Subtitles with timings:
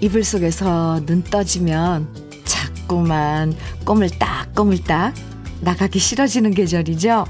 [0.00, 2.08] 이불 속에서 눈 떠지면
[2.44, 3.54] 자꾸만
[3.84, 5.14] 꼬물딱 꼬물딱
[5.60, 7.26] 나가기 싫어지는 계절이죠.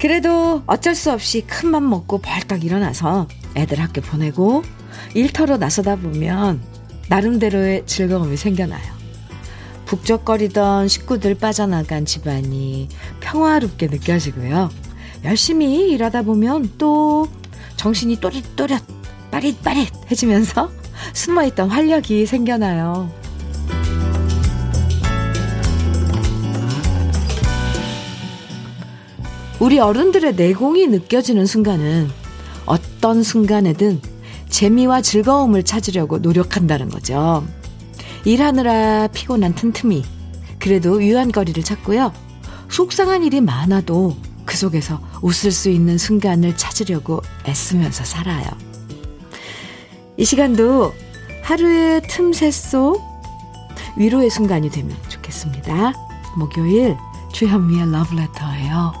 [0.00, 4.62] 그래도 어쩔 수 없이 큰 맘 먹고 벌떡 일어나서 애들 학교 보내고
[5.14, 6.60] 일터로 나서다 보면
[7.08, 8.98] 나름대로의 즐거움이 생겨나요.
[9.86, 12.88] 북적거리던 식구들 빠져나간 집안이
[13.20, 14.70] 평화롭게 느껴지고요.
[15.24, 17.28] 열심히 일하다 보면 또
[17.76, 18.82] 정신이 또릿또릿
[19.30, 20.70] 빠릿빠릿해지면서
[21.12, 23.10] 숨어있던 활력이 생겨나요.
[29.60, 32.08] 우리 어른들의 내공이 느껴지는 순간은
[32.64, 34.00] 어떤 순간에든
[34.48, 37.44] 재미와 즐거움을 찾으려고 노력한다는 거죠.
[38.24, 40.04] 일하느라 피곤한 틈틈이
[40.58, 42.12] 그래도 유한거리를 찾고요.
[42.70, 48.67] 속상한 일이 많아도 그 속에서 웃을 수 있는 순간을 찾으려고 애쓰면서 살아요.
[50.18, 50.92] 이 시간도
[51.44, 53.00] 하루의 틈새 속
[53.96, 55.92] 위로의 순간이 되면 좋겠습니다.
[56.36, 56.96] 목요일
[57.32, 58.92] 주현미의 러브레터예요.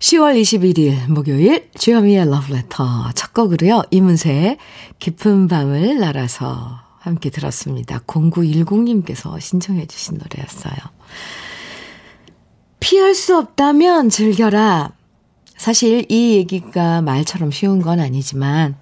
[0.00, 3.84] 10월 21일 목요일 주현미의 러브레터 첫 곡으로요.
[3.92, 4.58] 이문세의
[4.98, 8.00] 깊은 밤을 날아서 함께 들었습니다.
[8.00, 10.74] 0910님께서 신청해 주신 노래였어요.
[12.80, 14.90] 피할 수 없다면 즐겨라.
[15.56, 18.76] 사실 이 얘기가 말처럼 쉬운 건 아니지만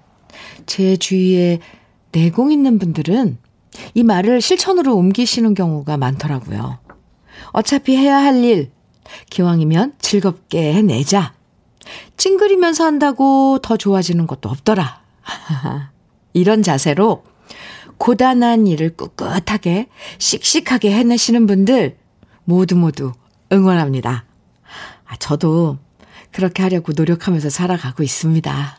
[0.65, 1.59] 제 주위에
[2.11, 3.37] 내공 있는 분들은
[3.93, 6.79] 이 말을 실천으로 옮기시는 경우가 많더라고요.
[7.51, 8.71] 어차피 해야 할 일,
[9.29, 11.33] 기왕이면 즐겁게 해내자.
[12.17, 15.01] 찡그리면서 한다고 더 좋아지는 것도 없더라.
[16.33, 17.23] 이런 자세로
[17.97, 21.97] 고단한 일을 꿋꿋하게 씩씩하게 해내시는 분들
[22.43, 23.13] 모두 모두
[23.51, 24.25] 응원합니다.
[25.05, 25.77] 아, 저도
[26.33, 28.77] 그렇게 하려고 노력하면서 살아가고 있습니다.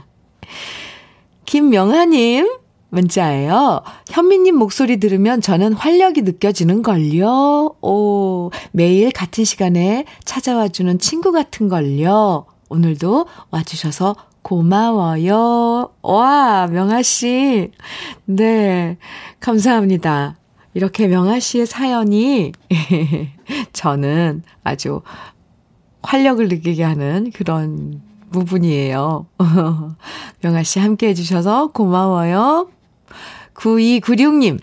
[1.44, 2.48] 김명아님,
[2.90, 3.82] 문자예요.
[4.08, 7.76] 현미님 목소리 들으면 저는 활력이 느껴지는걸요.
[7.82, 12.46] 오, 매일 같은 시간에 찾아와주는 친구 같은걸요.
[12.68, 15.90] 오늘도 와주셔서 고마워요.
[16.02, 17.72] 와, 명아씨.
[18.26, 18.96] 네,
[19.40, 20.36] 감사합니다.
[20.74, 22.52] 이렇게 명아 씨의 사연이
[23.72, 25.02] 저는 아주
[26.02, 28.00] 활력을 느끼게 하는 그런
[28.32, 29.26] 부분이에요.
[30.40, 32.68] 명아 씨 함께 해주셔서 고마워요.
[33.54, 34.58] 9296님,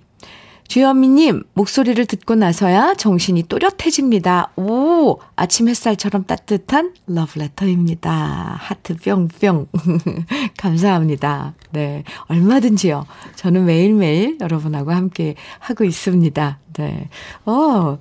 [0.67, 4.51] 주현미님, 목소리를 듣고 나서야 정신이 또렷해집니다.
[4.57, 8.57] 오, 아침 햇살처럼 따뜻한 러브레터입니다.
[8.59, 9.67] 하트 뿅뿅.
[10.57, 11.53] 감사합니다.
[11.71, 12.03] 네.
[12.27, 13.05] 얼마든지요.
[13.35, 16.59] 저는 매일매일 여러분하고 함께 하고 있습니다.
[16.73, 17.09] 네.
[17.45, 17.99] 어,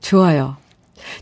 [0.00, 0.56] 좋아요.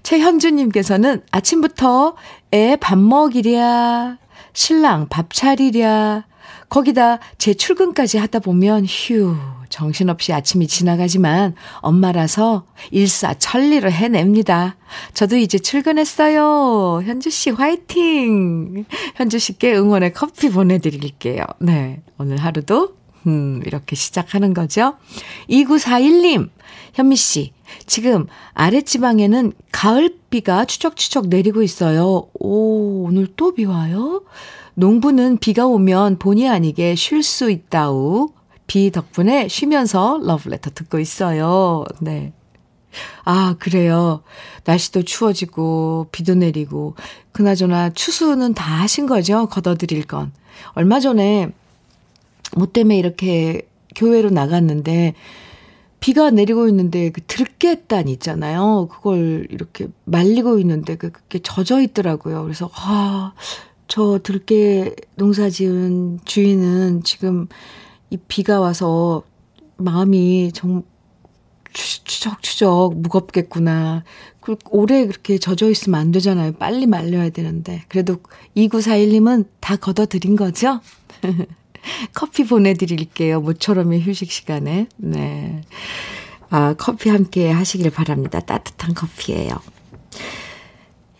[0.02, 2.14] 최현주님께서는 아침부터
[2.52, 4.18] 애 밥 먹이랴,
[4.52, 6.24] 신랑 밥 차리랴,
[6.68, 9.36] 거기다 제 출근까지 하다 보면 휴,
[9.68, 14.76] 정신없이 아침이 지나가지만 엄마라서 일사천리를 해냅니다.
[15.14, 17.02] 저도 이제 출근했어요.
[17.04, 18.84] 현주 씨 화이팅!
[19.16, 21.44] 현주 씨께 응원의 커피 보내드릴게요.
[21.60, 22.02] 네.
[22.18, 22.94] 오늘 하루도,
[23.26, 24.94] 음, 이렇게 시작하는 거죠.
[25.48, 26.50] 2941님,
[26.95, 27.53] 현미 씨,
[27.87, 32.28] 지금 아랫지방에는 가을비가 추적추적 내리고 있어요.
[32.34, 34.23] 오, 오늘 또 비 와요?
[34.75, 38.31] 농부는 비가 오면 본의 아니게 쉴 수 있다우.
[38.67, 41.84] 비 덕분에 쉬면서 러브레터 듣고 있어요.
[42.01, 42.33] 네.
[43.25, 44.22] 아, 그래요.
[44.65, 46.95] 날씨도 추워지고, 비도 내리고,
[47.33, 49.47] 그나저나 추수는 다 하신 거죠?
[49.47, 50.33] 걷어드릴 건.
[50.72, 51.51] 얼마 전에,
[52.57, 53.62] 뭐 때문에 이렇게
[53.97, 55.15] 교회로 나갔는데,
[56.00, 58.88] 비가 내리고 있는데 그 들깨단 있잖아요.
[58.91, 62.42] 그걸 이렇게 말리고 있는데 그게 젖어 있더라고요.
[62.42, 63.34] 그래서 아,
[63.86, 67.48] 저 들깨 농사 지은 주인은 지금
[68.09, 69.22] 이 비가 와서
[69.77, 70.83] 마음이 정
[71.72, 74.04] 추적추적 무겁겠구나.
[74.41, 76.53] 그 오래 그렇게 젖어 있으면 안 되잖아요.
[76.53, 77.84] 빨리 말려야 되는데.
[77.89, 78.16] 그래도
[78.57, 80.80] 2941님은 다 걷어 드린 거죠?
[82.15, 83.41] 커피 보내드릴게요.
[83.41, 84.88] 모처럼의 휴식 시간에.
[84.97, 85.62] 네.
[86.50, 88.41] 아, 커피 함께 하시길 바랍니다.
[88.41, 89.50] 따뜻한 커피예요.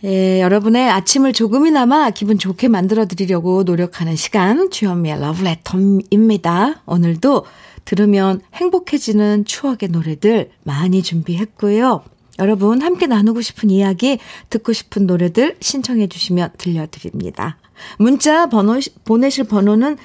[0.03, 6.81] 예, 여러분의 아침을 조금이나마 기분 좋게 만들어 드리려고 노력하는 시간, 주현미의 러브레터입니다.
[6.87, 7.45] 오늘도
[7.85, 12.03] 들으면 행복해지는 추억의 노래들 많이 준비했고요.
[12.39, 14.17] 여러분 함께 나누고 싶은 이야기,
[14.49, 17.57] 듣고 싶은 노래들 신청해 주시면 들려드립니다.
[17.99, 19.97] 문자 번호, 보내실 번호는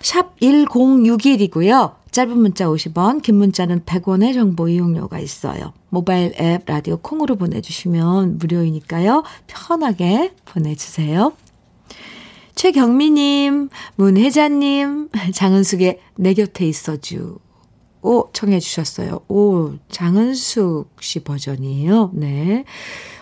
[0.00, 1.94] 샵 1061이고요.
[2.10, 5.72] 짧은 문자 50원, 긴 문자는 100원의 정보 이용료가 있어요.
[5.90, 9.22] 모바일 앱 라디오 콩으로 보내주시면 무료이니까요.
[9.46, 11.32] 편하게 보내주세요.
[12.54, 17.38] 최경미님, 문혜자님, 장은숙의 내 곁에 있어주.
[18.00, 19.20] 오, 청해 주셨어요.
[19.28, 22.12] 오, 장은숙 씨 버전이에요.
[22.14, 22.64] 네.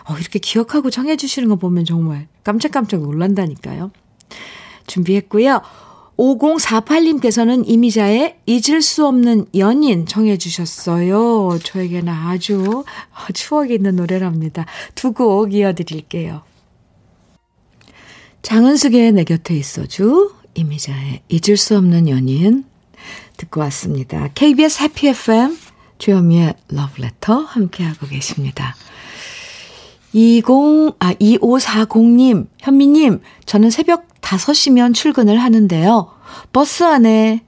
[0.07, 3.91] 어, 이렇게 기억하고 청해 주시는 거 보면 정말 깜짝깜짝 놀란다니까요.
[4.87, 5.61] 준비했고요.
[6.17, 11.59] 5048님께서는 이미자의 잊을 수 없는 연인 청해 주셨어요.
[11.63, 12.83] 저에게는 아주
[13.33, 14.65] 추억이 있는 노래랍니다.
[14.95, 16.41] 두 곡 이어드릴게요.
[18.41, 22.63] 장은숙의 내 곁에 있어주, 이미자의 잊을 수 없는 연인
[23.37, 24.29] 듣고 왔습니다.
[24.35, 25.57] KBS 해피 FM
[25.97, 28.75] 주현미의 러브레터 함께하고 계십니다.
[30.13, 30.45] 20,
[30.99, 36.09] 아, 2540님, 현미님, 저는 새벽 5시면 출근을 하는데요.
[36.51, 37.43] 버스 안에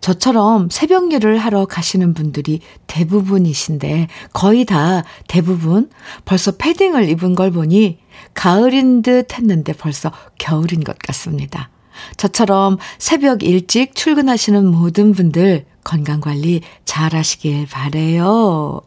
[0.00, 5.90] 저처럼 새벽 일을 하러 가시는 분들이 대부분이신데 거의 다 대부분
[6.24, 7.98] 벌써 패딩을 입은 걸 보니
[8.34, 11.70] 가을인 듯 했는데 벌써 겨울인 것 같습니다.
[12.16, 18.80] 저처럼 새벽 일찍 출근하시는 모든 분들 건강 관리 잘 하시길 바래요.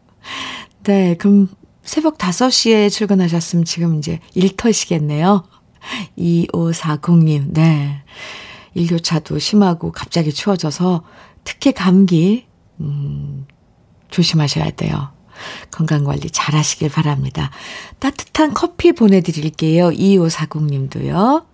[0.84, 1.48] 네, 그럼
[1.82, 5.44] 새벽 5시에 출근하셨으면 지금 이제 일터시겠네요.
[6.18, 8.02] 2540님, 네.
[8.74, 11.04] 일교차도 심하고 갑자기 추워져서
[11.44, 12.46] 특히 감기,
[12.80, 13.46] 음,
[14.10, 15.10] 조심하셔야 돼요.
[15.70, 17.50] 건강관리 잘 하시길 바랍니다.
[17.98, 19.90] 따뜻한 커피 보내드릴게요.
[19.90, 21.44] 2540님도요.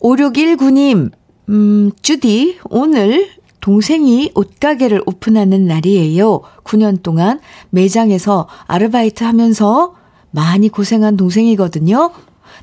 [0.00, 1.12] 5619님,
[1.48, 6.40] 음, 주디, 오늘 동생이 옷가게를 오픈하는 날이에요.
[6.64, 7.40] 9년 동안
[7.70, 9.94] 매장에서 아르바이트 하면서
[10.30, 12.12] 많이 고생한 동생이거든요.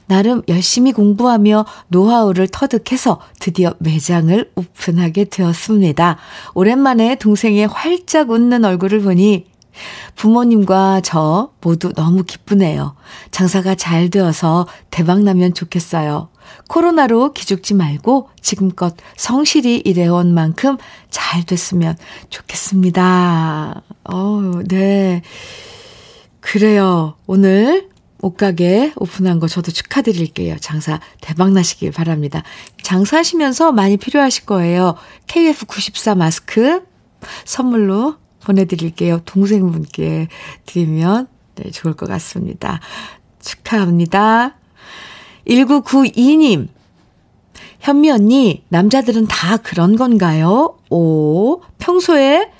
[0.08, 6.18] 나름 열심히 공부하며 노하우를 터득해서 드디어 매장을 오픈하게 되었습니다.
[6.54, 9.46] 오랜만에 동생의 활짝 웃는 얼굴을 보니
[10.16, 12.96] 부모님과 저 모두 너무 기쁘네요.
[13.32, 16.30] 장사가 잘 되어서 대박나면 좋겠어요.
[16.70, 20.78] 코로나로 기죽지 말고 지금껏 성실히 일해온 만큼
[21.10, 21.98] 잘 됐으면
[22.30, 23.82] 좋겠습니다.
[24.06, 25.22] 어, 네.
[26.40, 27.16] 그래요.
[27.26, 27.90] 오늘
[28.22, 30.58] 옷가게 오픈한 거 저도 축하드릴게요.
[30.60, 32.44] 장사 대박 나시길 바랍니다.
[32.82, 34.96] 장사하시면서 많이 필요하실 거예요.
[35.28, 36.84] KF94 마스크
[37.46, 39.22] 선물로 보내드릴게요.
[39.26, 40.30] 동생분께
[40.66, 42.80] 드리면 네, 좋을 것 같습니다.
[43.42, 44.56] 축하합니다.
[45.48, 46.68] 1992님,
[47.80, 50.78] 현미 언니, 남자들은 다 그런 건가요?
[50.90, 52.52] 오, 평소에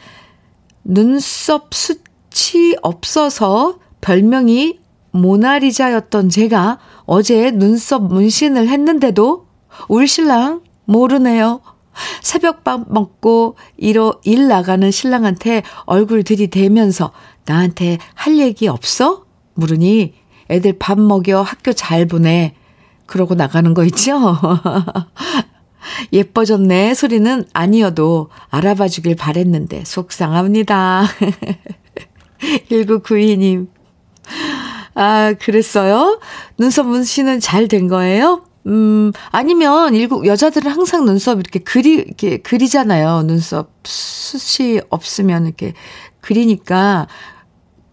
[0.84, 4.80] 눈썹 숱이 없어서 별명이
[5.12, 9.48] 모나리자였던 제가 어제 눈썹 문신을 했는데도
[9.88, 11.62] 울 신랑 모르네요.
[12.22, 17.12] 새벽밥 먹고 이로 일 나가는 신랑한테 얼굴 들이대면서
[17.46, 19.26] 나한테 할 얘기 없어?
[19.56, 20.14] 물으니
[20.50, 22.54] 애들 밥 먹여 학교 잘 보내.
[23.06, 24.38] 그러고 나가는 거 있죠?
[26.12, 31.06] 예뻐졌네 소리는 아니어도 알아봐 주길 바랬는데 속상합니다.
[32.70, 33.68] 1992님.
[34.98, 36.20] 아, 그랬어요?
[36.58, 38.44] 눈썹 문신은 잘 된 거예요?
[38.66, 43.24] 음, 아니면 일곱 여자들은 항상 눈썹 이렇게 그리 이렇게 그리잖아요.
[43.24, 45.74] 눈썹 숱이 없으면 이렇게
[46.22, 47.08] 그리니까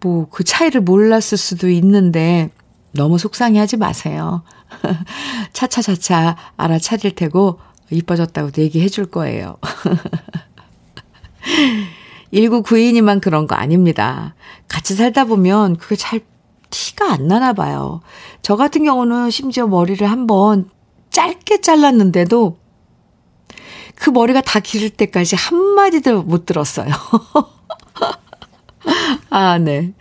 [0.01, 2.49] 뭐 그 차이를 몰랐을 수도 있는데
[2.91, 4.43] 너무 속상해 하지 마세요.
[5.53, 7.59] 차차차차 알아차릴 테고
[7.91, 9.57] 이뻐졌다고 얘기해 줄 거예요.
[12.33, 14.35] 1992님만 그런 거 아닙니다.
[14.67, 16.21] 같이 살다 보면 그게 잘
[16.75, 18.01] 티가 안 나나 봐요.
[18.41, 20.69] 저 같은 경우는 심지어 머리를 한번
[21.09, 22.57] 짧게 잘랐는데도
[23.95, 26.89] 그 머리가 다 기를 때까지 한마디도 못 들었어요.
[29.29, 29.93] 아, 네.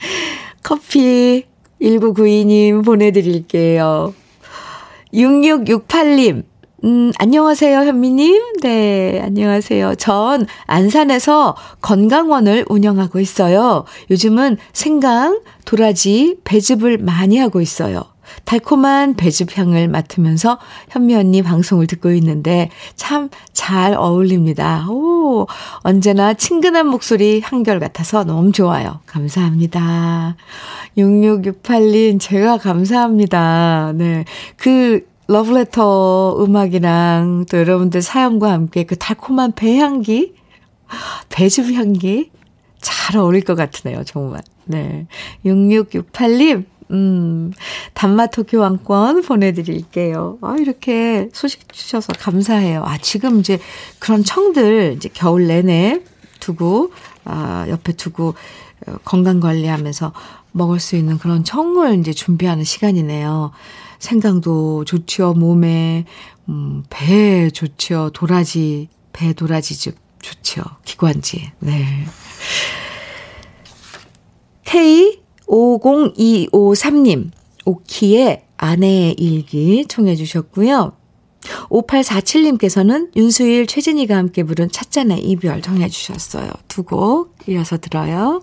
[0.64, 1.44] 커피
[1.80, 4.12] 1992님 보내드릴게요.
[5.12, 6.42] 6668님,
[6.84, 8.60] 음, 안녕하세요, 현미님.
[8.60, 9.94] 네, 안녕하세요.
[9.94, 13.86] 전 안산에서 건강원을 운영하고 있어요.
[14.10, 18.02] 요즘은 생강, 도라지, 배즙을 많이 하고 있어요.
[18.44, 20.58] 달콤한 배즙 향을 맡으면서
[20.90, 23.30] 현미 언니 방송을 듣고 있는데 참
[23.64, 24.84] 잘 어울립니다.
[24.90, 25.46] 오,
[25.78, 29.00] 언제나 친근한 목소리 한결 같아서 너무 좋아요.
[29.06, 30.36] 감사합니다.
[30.98, 33.92] 6668님, 제가 감사합니다.
[33.94, 34.26] 네.
[34.58, 40.34] 그, 러브레터 음악이랑 또 여러분들 사연과 함께 그 달콤한 배향기,
[41.30, 42.30] 배즙 향기
[42.80, 44.42] 잘 어울릴 것 같으네요, 정말.
[44.66, 45.06] 네.
[45.46, 47.52] 6668님, 음,
[47.94, 50.38] 단마토 교환권 보내드릴게요.
[50.42, 52.84] 아, 이렇게 소식 주셔서 감사해요.
[52.84, 53.58] 아, 지금 이제
[53.98, 56.02] 그런 청들 이제 겨울 내내
[56.40, 56.92] 두고,
[57.24, 58.34] 아, 옆에 두고,
[59.04, 60.12] 건강 관리하면서
[60.52, 63.52] 먹을 수 있는 그런 청을 이제 준비하는 시간이네요.
[63.98, 66.04] 생강도 좋죠, 몸에.
[66.48, 71.50] 음, 배 좋죠, 도라지, 배 도라지즙 좋죠, 기관지.
[71.60, 71.84] 네.
[74.64, 77.30] K50253님,
[77.64, 80.92] 오키의 아내의 일기 청해 주셨고요.
[81.68, 86.50] 5847님께서는 윤수일, 최진희가 함께 부른 찻잔의 이별 청해 주셨어요.
[86.68, 88.42] 두 곡 이어서 들어요.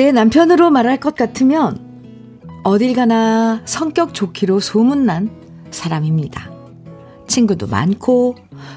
[0.00, 1.78] 제 남편으로 말할 것 같으면
[2.64, 5.30] 어딜 가나 성격 좋기로 소문난
[5.70, 6.50] 사람입니다.
[7.28, 8.34] 친구도 많고,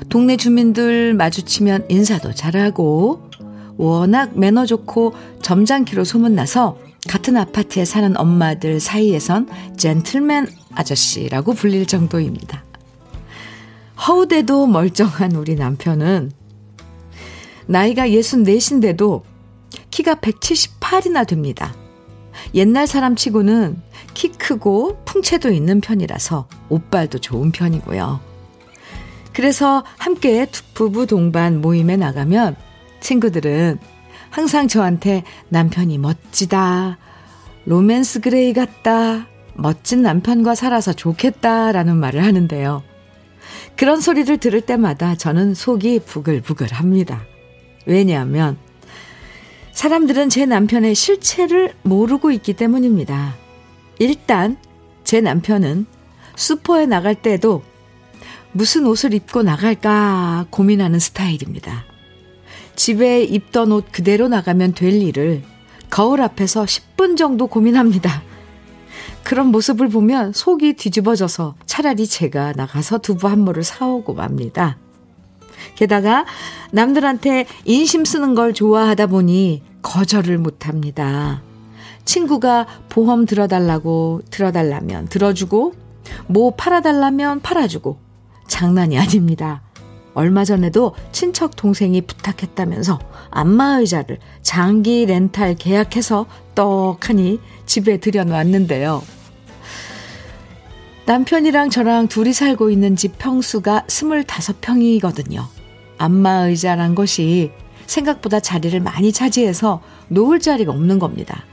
[0.09, 3.29] 동네 주민들 마주치면 인사도 잘하고,
[3.77, 6.77] 워낙 매너 좋고 점잖기로 소문나서
[7.07, 12.65] 같은 아파트에 사는 엄마들 사이에선 젠틀맨 아저씨라고 불릴 정도입니다.
[14.05, 16.33] 허우대도 멀쩡한 우리 남편은
[17.67, 19.21] 나이가 64인데도
[19.89, 20.15] 키가
[20.93, 21.73] 178이나 됩니다.
[22.53, 23.81] 옛날 사람 치고는
[24.13, 28.19] 키 크고 풍채도 있는 편이라서 옷발도 좋은 편이고요.
[29.33, 32.55] 그래서 함께 부부 동반 모임에 나가면
[32.99, 33.79] 친구들은
[34.29, 36.97] 항상 저한테 남편이 멋지다,
[37.65, 42.83] 로맨스 그레이 같다, 멋진 남편과 살아서 좋겠다라는 말을 하는데요.
[43.75, 47.23] 그런 소리를 들을 때마다 저는 속이 부글부글 합니다.
[47.85, 48.57] 왜냐하면
[49.73, 53.35] 사람들은 제 남편의 실체를 모르고 있기 때문입니다.
[53.99, 54.57] 일단
[55.03, 55.87] 제 남편은
[56.35, 57.63] 슈퍼에 나갈 때도
[58.51, 61.85] 무슨 옷을 입고 나갈까 고민하는 스타일입니다.
[62.75, 65.43] 집에 입던 옷 그대로 나가면 될 일을
[65.89, 68.23] 거울 앞에서 10분 정도 고민합니다.
[69.23, 74.77] 그런 모습을 보면 속이 뒤집어져서 차라리 제가 나가서 두부 한 모를 사오고 맙니다.
[75.75, 76.25] 게다가
[76.71, 81.41] 남들한테 인심 쓰는 걸 좋아하다 보니 거절을 못 합니다.
[82.05, 85.73] 친구가 보험 들어달라고 들어달라면 들어주고,
[86.27, 87.97] 뭐 팔아달라면 팔아주고,
[88.47, 89.61] 장난이 아닙니다.
[90.13, 92.99] 얼마 전에도 친척 동생이 부탁했다면서
[93.31, 99.01] 안마의자를 장기 렌탈 계약해서 떡하니 집에 들여놨는데요.
[101.05, 105.45] 남편이랑 저랑 둘이 살고 있는 집 평수가 25평이거든요.
[105.97, 107.51] 안마 의자란 것이
[107.87, 111.43] 생각보다 자리를 많이 차지해서 놓을 자리가 없는 겁니다.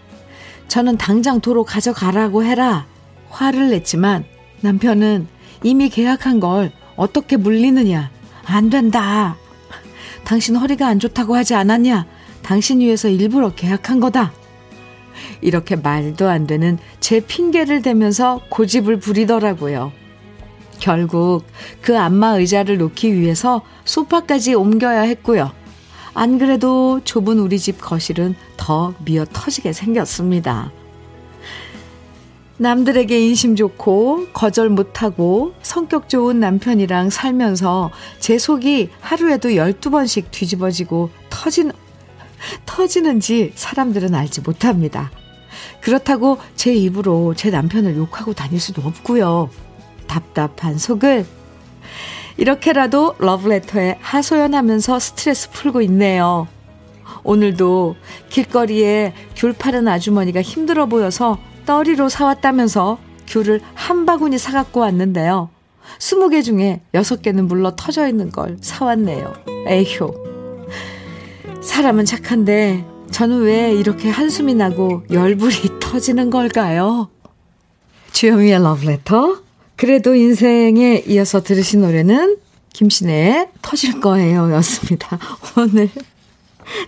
[0.69, 2.87] 저는 당장 도로 가져가라고 해라.
[3.29, 4.25] 화를 냈지만
[4.61, 5.27] 남편은
[5.65, 8.11] 이미 계약한 걸 어떻게 물리느냐.
[8.45, 9.37] 안 된다.
[10.25, 12.07] 당신 허리가 안 좋다고 하지 않았냐?
[12.43, 14.33] 당신 위해서 일부러 계약한 거다.
[15.41, 19.93] 이렇게 말도 안 되는 제 핑계를 대면서 고집을 부리더라고요.
[20.79, 21.45] 결국
[21.83, 25.53] 그 안마 의자를 놓기 위해서 소파까지 옮겨야 했고요.
[26.15, 30.73] 안 그래도 좁은 우리 집 거실은 더 미어 터지게 생겼습니다.
[32.61, 41.73] 남들에게 인심 좋고 거절 못하고 성격 좋은 남편이랑 살면서 제 속이 하루에도 12번씩 뒤집어지고 터진,
[42.67, 45.11] 터지는지 사람들은 알지 못합니다.
[45.81, 49.51] 그렇다고 제 입으로 제 남편을 욕하고 다닐 수도 없고요.
[50.07, 51.27] 답답한 속을
[52.37, 56.49] 이렇게라도 러브레터에 하소연하면서 스트레스 풀고 있네요.
[57.23, 57.97] 오늘도
[58.31, 65.51] 길거리에 귤 파는 아주머니가 힘들어 보여서 떠리로 사왔다면서 귤을 한 바구니 사갖고 왔는데요.
[65.99, 69.35] 20개 중에 6개는 물러 터져 있는 걸 사왔네요.
[69.69, 70.30] 에휴.
[71.63, 77.11] 사람은 착한데 저는 왜 이렇게 한숨이 나고 열불이 터지는 걸까요?
[78.13, 79.43] 주현미의 러브레터
[79.77, 82.39] 그래도 인생에 이어서 들으신 노래는
[82.73, 85.19] 김신혜의 터질 거예요 였습니다.
[85.57, 85.91] 오늘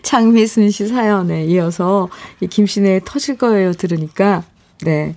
[0.03, 2.09] 장미순 씨 사연에 이어서
[2.49, 4.45] 김신혜의 터질 거예요 들으니까
[4.81, 5.17] 네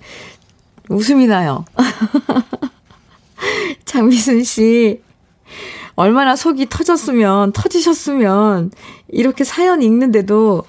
[0.89, 1.65] 웃음이 나요.
[3.85, 5.01] 장미순 씨
[5.95, 8.71] 얼마나 속이 터졌으면 터지셨으면
[9.09, 10.63] 이렇게 사연 읽는데도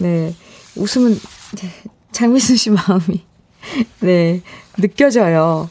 [0.00, 0.34] 네
[0.76, 1.18] 웃음은
[2.12, 3.24] 장미순 씨 마음이,
[4.00, 4.40] 네,
[4.78, 5.68] 느껴져요.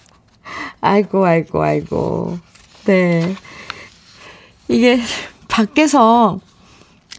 [0.81, 2.37] 아이고, 아이고, 아이고.
[2.85, 3.35] 네.
[4.67, 4.99] 이게
[5.47, 6.39] 밖에서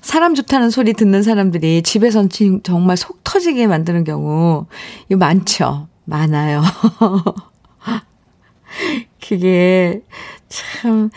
[0.00, 2.28] 사람 좋다는 소리 듣는 사람들이 집에선
[2.62, 4.66] 정말 속 터지게 만드는 경우,
[5.08, 5.88] 이거 많죠.
[6.04, 6.62] 많아요.
[9.24, 10.02] 그게
[10.48, 11.10] 참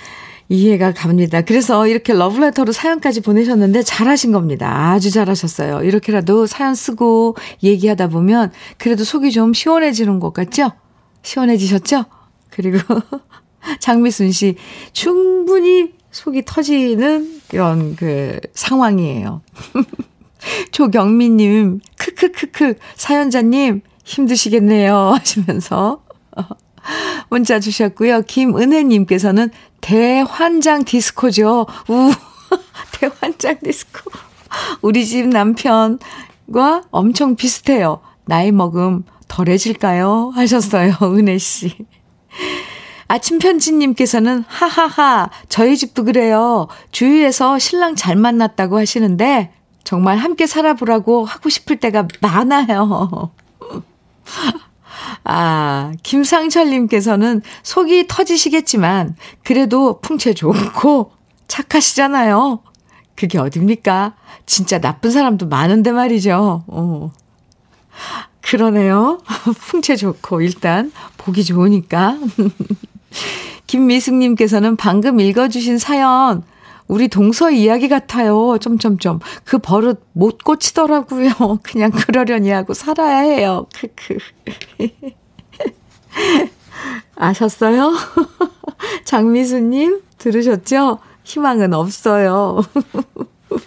[0.50, 1.42] 이해가 갑니다.
[1.42, 4.92] 그래서 이렇게 러브레터로 사연까지 보내셨는데 잘하신 겁니다.
[4.92, 5.84] 아주 잘하셨어요.
[5.84, 10.72] 이렇게라도 사연 쓰고 얘기하다 보면 그래도 속이 좀 시원해지는 것 같죠?
[11.24, 12.06] 시원해지셨죠?
[12.52, 12.78] 그리고
[13.80, 14.56] 장미순 씨
[14.94, 19.42] 충분히 속이 터지는 이런 그 상황이에요.
[20.72, 24.96] 조경민님, 크크크크, 사연자님, 힘드시겠네요.
[25.20, 26.04] 하시면서
[27.30, 28.22] 문자 주셨고요.
[28.24, 29.50] 김은혜님께서는
[29.82, 31.66] 대환장 디스코죠.
[31.90, 32.12] 우,
[33.00, 34.12] 대환장 디스코.
[34.82, 38.02] 우리 집 남편과 엄청 비슷해요.
[38.26, 40.32] 나이 먹음 덜해질까요?
[40.36, 40.94] 하셨어요.
[41.02, 41.86] 은혜씨.
[43.08, 46.68] 아침 편지님께서는 하하하 저희 집도 그래요.
[46.92, 49.52] 주위에서 신랑 잘 만났다고 하시는데
[49.84, 53.32] 정말 함께 살아보라고 하고 싶을 때가 많아요.
[55.24, 61.12] 아, 김상철님께서는 속이 터지시겠지만, 그래도 풍채 좋고
[61.48, 62.62] 착하시잖아요.
[63.16, 64.16] 그게 어딥니까?
[64.46, 66.64] 진짜 나쁜 사람도 많은데 말이죠.
[66.68, 67.12] 어.
[68.42, 69.20] 그러네요.
[69.70, 72.18] 풍채 좋고, 일단, 보기 좋으니까.
[73.68, 76.44] 김미숙님께서는 방금 읽어주신 사연,
[76.88, 78.58] 우리 동서 이야기 같아요.
[78.60, 79.20] 점점점.
[79.44, 81.32] 그 버릇 못 고치더라고요.
[81.64, 83.66] 그냥 그러려니 하고 살아야 해요.
[83.76, 84.18] 크크.
[87.16, 87.94] 아셨어요?
[89.06, 91.00] 장미수님, 들으셨죠?
[91.24, 92.62] 희망은 없어요.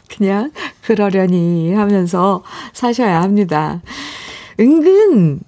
[0.08, 0.52] 그냥
[0.82, 3.82] 그러려니 하면서 사셔야 합니다.
[4.60, 5.40] 은근,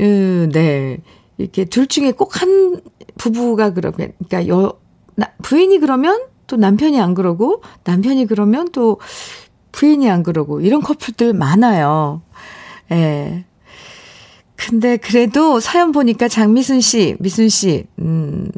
[0.00, 0.98] 음, 네.
[1.38, 2.80] 이렇게 둘 중에 꼭 한
[3.18, 4.78] 부부가 그러면, 그러니까 여,
[5.14, 9.00] 나, 부인이 그러면 또 남편이 안 그러고 남편이 그러면 또
[9.72, 12.22] 부인이 안 그러고 이런 커플들 많아요.
[12.92, 13.44] 예.
[14.56, 18.50] 근데 그래도 사연 보니까 장미순 씨, 미순 씨, 음,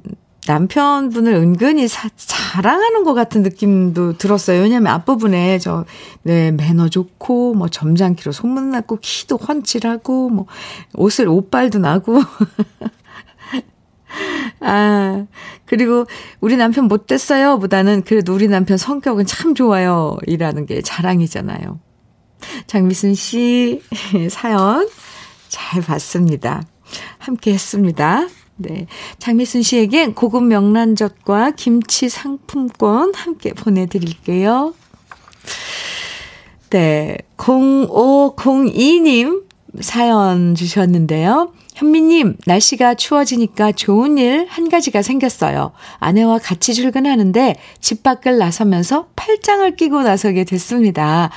[0.47, 4.63] 남편분을 은근히 사, 자랑하는 것 같은 느낌도 들었어요.
[4.63, 5.85] 왜냐면 앞부분에 저,
[6.23, 10.47] 네, 매너 좋고, 뭐 점잖기로 소문났고, 키도 훤칠하고, 뭐,
[10.95, 12.23] 옷을, 옷발도 나고.
[14.61, 15.27] 아,
[15.69, 16.07] 그리고
[16.41, 20.17] 우리 남편 못됐어요 보다는 그래도 우리 남편 성격은 참 좋아요.
[20.27, 21.81] 이라는 게 자랑이잖아요.
[22.67, 23.83] 장미순 씨
[24.31, 24.89] 사연
[25.49, 26.63] 잘 봤습니다.
[27.19, 28.27] 함께 했습니다.
[28.57, 28.87] 네.
[29.19, 34.75] 장미순 씨에겐 고급 명란젓과 김치 상품권 함께 보내드릴게요.
[36.71, 37.19] 네.
[37.37, 39.45] 0502님
[39.81, 41.53] 사연 주셨는데요.
[41.79, 45.71] 현미님, 날씨가 추워지니까 좋은 일 한 가지가 생겼어요.
[46.01, 51.31] 아내와 같이 출근하는데 집 밖을 나서면서 팔짱을 끼고 나서게 됐습니다.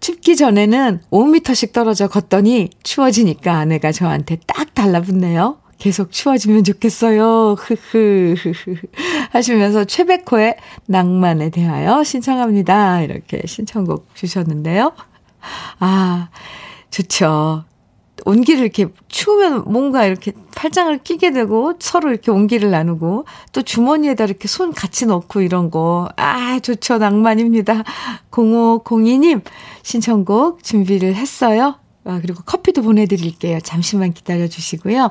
[0.00, 5.58] 춥기 전에는 5m씩 떨어져 걷더니 추워지니까 아내가 저한테 딱 달라붙네요.
[5.78, 7.54] 계속 추워지면 좋겠어요.
[7.58, 8.34] 흐흐.
[9.32, 13.00] 하시면서 최백호의 낭만에 대하여 신청합니다.
[13.00, 14.92] 이렇게 신청곡 주셨는데요.
[15.78, 16.28] 아,
[16.90, 17.64] 좋죠.
[18.24, 24.48] 온기를 이렇게 추우면 뭔가 이렇게 팔짱을 끼게 되고 서로 이렇게 온기를 나누고 또 주머니에다 이렇게
[24.48, 26.08] 손 같이 넣고 이런 거.
[26.16, 26.98] 아, 좋죠.
[26.98, 27.84] 낭만입니다.
[28.30, 29.42] 0502님
[29.82, 31.76] 신청곡 준비를 했어요.
[32.04, 33.60] 아, 그리고 커피도 보내드릴게요.
[33.60, 35.10] 잠시만 기다려 주시고요.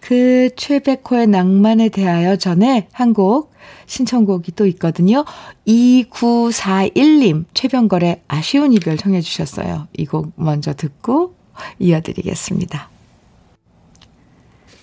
[0.00, 3.52] 그 최백호의 낭만에 대하여 전에 한 곡
[3.86, 5.24] 신청곡이 또 있거든요.
[5.66, 9.88] 2941님 최병걸의 아쉬운 이별 청해 주셨어요.
[9.98, 11.34] 이 곡 먼저 듣고
[11.78, 12.90] 이어드리겠습니다.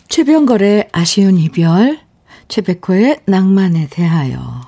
[0.08, 2.00] 최병걸의 아쉬운 이별,
[2.48, 4.62] 최백호의 낭만에 대하여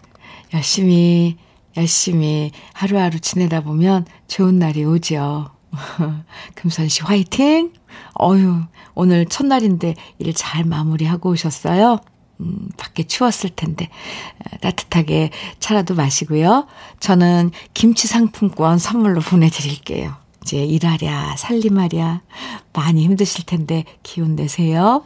[0.54, 1.38] 열심히,
[1.78, 5.50] 열심히 하루하루 지내다 보면 좋은 날이 오죠.
[6.56, 7.72] 금선 씨 화이팅!
[8.16, 8.62] 어휴,
[8.94, 12.00] 오늘 첫날인데 일 잘 마무리하고 오셨어요?
[12.42, 13.90] 음, 밖에 추웠을 텐데
[14.62, 15.30] 따뜻하게
[15.60, 16.68] 차라도 마시고요.
[17.00, 20.16] 저는 김치 상품권 선물로 보내드릴게요.
[20.44, 22.22] 이제 일하랴 살림하랴
[22.74, 25.06] 많이 힘드실 텐데 기운 내세요.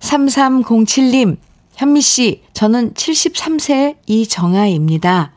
[0.00, 1.38] 3307님,
[1.76, 5.32] 현미 씨, 저는 73세 이정아입니다.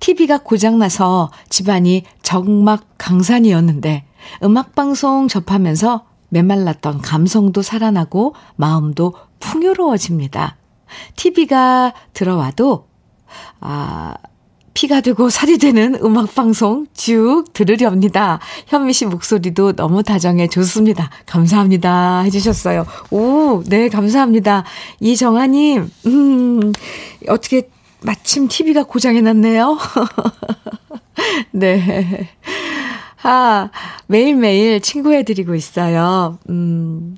[0.00, 4.04] TV가 고장나서 집안이 적막 강산이었는데
[4.42, 10.56] 음악방송 접하면서 메말랐던 감성도 살아나고 마음도 풍요로워집니다.
[11.16, 12.88] TV가 들어와도,
[13.60, 14.14] 아,
[14.74, 18.40] 피가 되고 살이 되는 음악방송 쭉 들으렵니다.
[18.66, 21.10] 현미 씨 목소리도 너무 다정해 좋습니다.
[21.26, 22.22] 감사합니다.
[22.22, 22.84] 해주셨어요.
[23.10, 24.64] 오, 네, 감사합니다.
[24.98, 26.72] 이정아님, 음,
[27.28, 27.68] 어떻게
[28.04, 29.78] 마침 TV가 고장이 났네요.
[31.52, 32.28] 네.
[33.22, 33.70] 아,
[34.06, 36.38] 매일매일 친구해드리고 있어요.
[36.50, 37.16] 음,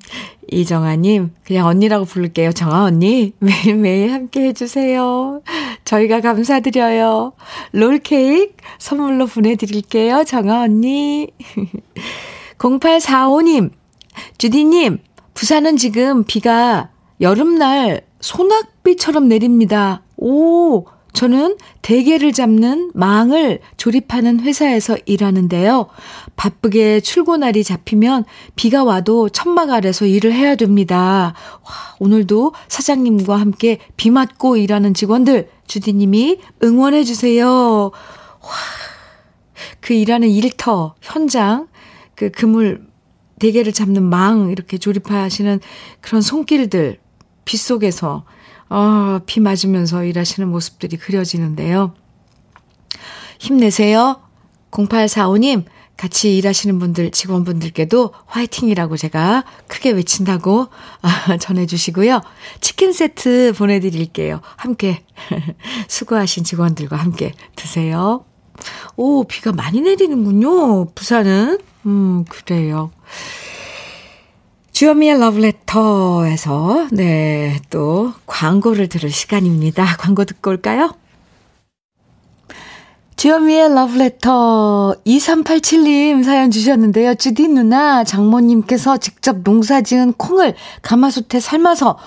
[0.49, 2.53] 이정아님, 그냥 언니라고 부를게요.
[2.53, 5.41] 정아 언니, 매일매일 함께 해주세요.
[5.83, 7.33] 저희가 감사드려요.
[7.73, 10.23] 롤케이크 선물로 보내드릴게요.
[10.23, 11.27] 정아 언니.
[12.57, 13.71] 0845님,
[14.37, 14.99] 주디님,
[15.33, 20.01] 부산은 지금 비가 여름날 소낙비처럼 내립니다.
[20.17, 25.87] 오, 저는 대게를 잡는 망을 조립하는 회사에서 일하는데요.
[26.35, 28.25] 바쁘게 출고날이 잡히면
[28.55, 31.33] 비가 와도 천막 아래서 일을 해야 됩니다.
[31.63, 37.47] 와, 오늘도 사장님과 함께 비 맞고 일하는 직원들, 주디님이 응원해주세요.
[37.49, 37.91] 와,
[39.79, 41.67] 그 일하는 일터, 현장,
[42.13, 42.85] 그 그물,
[43.39, 45.59] 대게를 잡는 망, 이렇게 조립하시는
[46.01, 46.99] 그런 손길들,
[47.45, 48.23] 빗속에서
[48.69, 51.93] 어, 비 맞으면서 일하시는 모습들이 그려지는데요.
[53.39, 54.21] 힘내세요.
[54.71, 60.67] 0845님, 같이 일하시는 분들, 직원분들께도 화이팅이라고 제가 크게 외친다고
[61.01, 62.21] 아, 전해주시고요.
[62.61, 64.41] 치킨 세트 보내드릴게요.
[64.57, 65.03] 함께,
[65.87, 68.25] 수고하신 직원들과 함께 드세요.
[68.95, 70.91] 오, 비가 많이 내리는군요.
[70.93, 71.59] 부산은.
[71.85, 72.91] 음, 그래요.
[74.77, 79.83] 주여미의 러브레터에서, 네, 또 광고를 들을 시간입니다.
[79.97, 80.93] 광고 듣고 올까요?
[83.15, 87.15] 주여미의 러브레터 2387님 사연 주셨는데요.
[87.15, 91.97] 주디 누나 장모님께서 직접 농사 지은 콩을 가마솥에 삶아서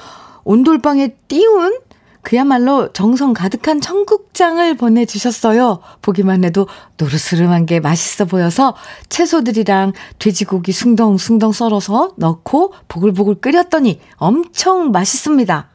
[0.45, 1.77] 온돌방에 띄운
[2.23, 5.81] 그야말로 정성 가득한 청국장을 보내주셨어요.
[6.03, 8.75] 보기만 해도 노르스름한 게 맛있어 보여서
[9.09, 15.69] 채소들이랑 돼지고기 숭덩숭덩 썰어서 넣고 보글보글 끓였더니 엄청 맛있습니다.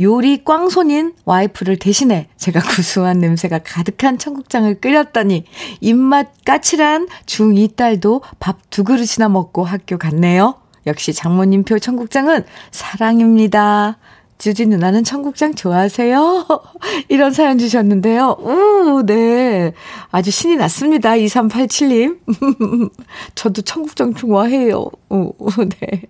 [0.00, 5.44] 요리 꽝손인 와이프를 대신해 제가 구수한 냄새가 가득한 청국장을 끓였더니
[5.80, 10.54] 입맛 까칠한 중2 딸도 밥 두 그릇이나 먹고 학교 갔네요.
[10.86, 13.98] 역시 장모님 표 청국장은 사랑입니다.
[14.38, 16.46] 주지 누나는 청국장 좋아하세요?
[17.08, 18.36] 이런 사연 주셨는데요.
[18.38, 19.72] 오, 네.
[20.10, 21.10] 아주 신이 났습니다.
[21.12, 22.18] 2387님.
[23.34, 24.86] 저도 청국장 좋아해요.
[25.10, 25.34] 오,
[25.80, 26.02] 네.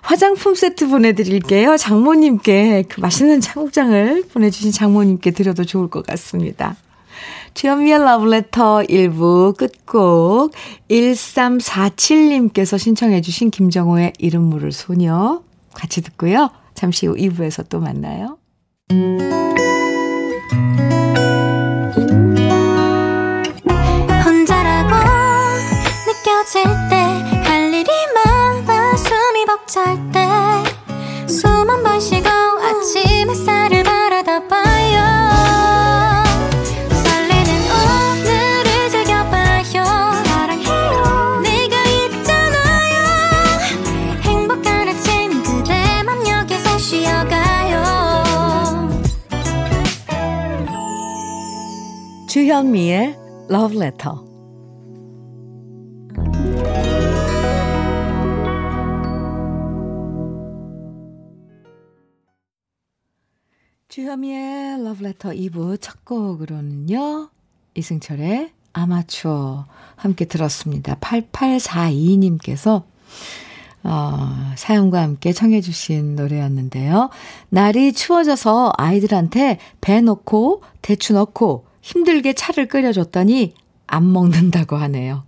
[0.00, 1.76] 화장품 세트 보내드릴게요.
[1.76, 6.76] 장모님께 그 맛있는 청국장을 보내주신 장모님께 드려도 좋을 것 같습니다.
[7.54, 10.52] 주연미의 러브레터 1부 끝곡
[10.90, 16.50] 1347님께서 신청해 주신 김정호의 이름 모를 소녀 같이 듣고요.
[16.74, 18.38] 잠시 후 2부에서 또 만나요.
[24.24, 24.94] 혼자라고
[26.06, 26.93] 느껴질 때
[52.34, 53.16] 주현미의
[53.48, 54.16] Love Letter.
[63.86, 67.30] 주현미의 Love Letter 2부 첫 곡으로는요.
[67.76, 70.96] 이승철의 아마추어 함께 들었습니다.
[70.96, 72.82] 8842님께서
[73.84, 77.10] 어, 사연과 함께 청해 주신 노래였는데요.
[77.50, 83.52] 날이 추워져서 아이들한테 배 넣고 대추 넣고 힘들게 차를 끓여줬더니
[83.86, 85.24] 안 먹는다고 하네요.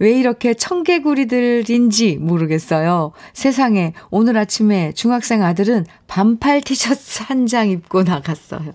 [0.00, 3.12] 왜 이렇게 청개구리들인지 모르겠어요.
[3.32, 8.74] 세상에 오늘 아침에 중학생 아들은 반팔 티셔츠 한 장 입고 나갔어요.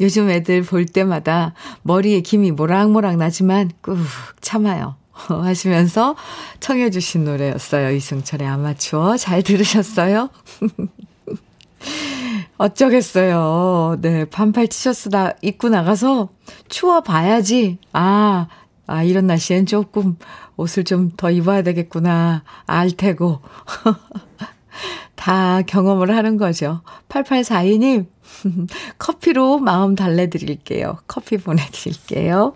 [0.00, 3.96] 요즘 애들 볼 때마다 머리에 김이 모락모락 나지만 꾹
[4.40, 4.96] 참아요.
[5.12, 6.16] 하시면서
[6.58, 7.92] 청해 주신 노래였어요.
[7.92, 10.28] 이승철의 아마추어 잘 들으셨어요?
[12.58, 13.98] 어쩌겠어요.
[14.00, 16.30] 네, 반팔 티셔츠 다 입고 나가서
[16.68, 17.78] 추워 봐야지.
[17.92, 18.48] 아,
[18.86, 20.16] 아, 이런 날씨엔 조금
[20.56, 22.44] 옷을 좀 더 입어야 되겠구나.
[22.66, 23.40] 알 테고.
[25.16, 26.82] 다 경험을 하는 거죠.
[27.08, 28.06] 8842님,
[28.98, 30.98] 커피로 마음 달래드릴게요.
[31.06, 32.54] 커피 보내드릴게요.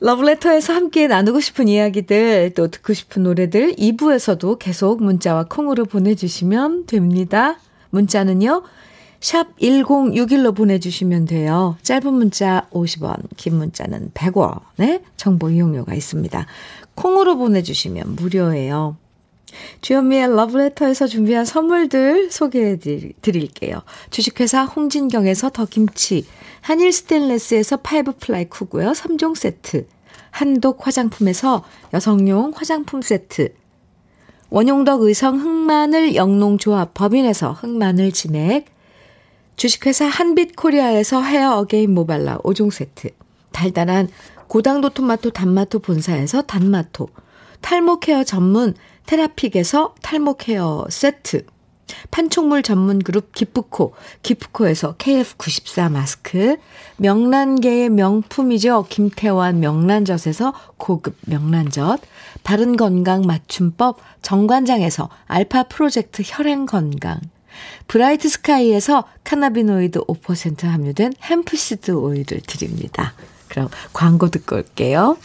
[0.00, 7.58] 러브레터에서 함께 나누고 싶은 이야기들, 또 듣고 싶은 노래들 2부에서도 계속 문자와 콩으로 보내주시면 됩니다.
[7.90, 8.62] 문자는요,
[9.20, 11.76] 샵 1061로 보내주시면 돼요.
[11.82, 16.46] 짧은 문자 50원, 긴 문자는 100원의 정보 이용료가 있습니다.
[16.94, 18.96] 콩으로 보내주시면 무료예요.
[19.80, 22.78] 주현미의 러브레터에서 준비한 선물들 소개해
[23.20, 23.82] 드릴게요.
[24.10, 26.24] 주식회사 홍진경에서 더김치,
[26.60, 29.86] 한일 스테인레스에서 five ply cookware 3종 세트,
[30.30, 33.52] 한독 화장품에서 여성용 화장품 세트,
[34.50, 38.66] 원용덕 의성 흑마늘 영농조합 법인에서 흑마늘 진액,
[39.54, 43.10] 주식회사 한빛코리아에서 헤어 어게인 모발라 5종 세트,
[43.52, 44.08] 달달한
[44.48, 47.08] 고당도 토마토 단마토 본사에서 단마토,
[47.60, 48.74] 탈모 케어 전문
[49.06, 51.46] 테라픽에서 탈모 케어 세트,
[52.10, 56.56] 판촉물 전문 그룹 기프코, 기프코에서 KF94 마스크,
[56.96, 58.86] 명란계의 명품이죠.
[58.88, 62.00] 김태환 명란젓에서 고급 명란젓,
[62.42, 67.20] 바른 건강 맞춤법 정관장에서 알파 프로젝트 혈행 건강,
[67.88, 73.14] 브라이트 스카이에서 cannabinoid 5% 함유된 hemp seed 오일을 드립니다.
[73.48, 75.16] 그럼 광고 듣고 올게요.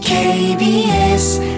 [0.00, 1.51] KBS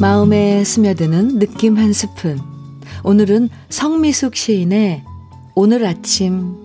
[0.00, 2.40] 마음에 스며드는 느낌 한 스푼.
[3.04, 5.04] 오늘은 성미숙 시인의
[5.54, 6.56] 오늘 아침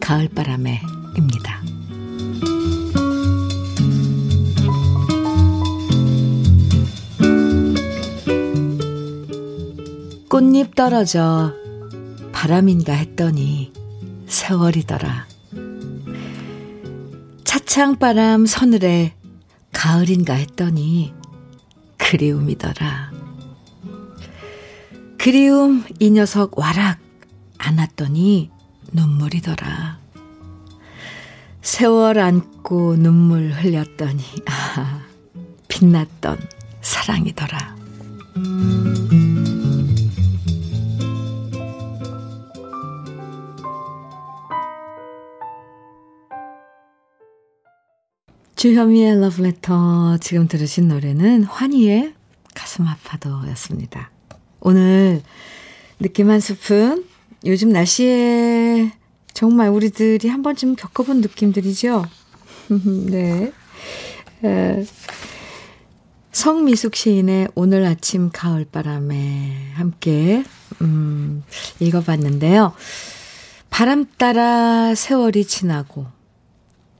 [0.00, 1.62] 가을바람에입니다.
[10.28, 11.61] 꽃잎 떨어져
[12.42, 13.72] 바람인가 했더니
[14.26, 15.28] 세월이더라.
[17.44, 19.14] 차창바람 서늘에
[19.72, 21.14] 가을인가 했더니
[21.98, 23.12] 그리움이더라.
[25.18, 26.98] 그리움 이 녀석 와락
[27.58, 28.50] 안았더니
[28.90, 30.00] 눈물이더라.
[31.60, 35.02] 세월 안고 눈물 흘렸더니 아
[35.68, 36.40] 빛났던
[36.80, 37.76] 사랑이더라.
[48.62, 52.14] 주현미의 러브레터 지금 들으신 노래는 환희의
[52.54, 54.12] 가슴 아파도였습니다.
[54.60, 55.20] 오늘
[55.98, 57.04] 느낌 한 스푼
[57.44, 58.92] 요즘 날씨에
[59.34, 62.04] 정말 우리들이 한 번쯤 겪어본 느낌들이죠.
[63.10, 63.52] 네.
[64.44, 64.84] 에,
[66.30, 70.44] 성미숙 시인의 오늘 아침 가을바람에 함께
[70.82, 71.42] 음,
[71.80, 72.74] 읽어봤는데요.
[73.70, 76.21] 바람 따라 세월이 지나고